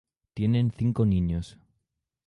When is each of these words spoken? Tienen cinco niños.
Tienen 0.33 0.71
cinco 0.75 1.05
niños. 1.05 1.59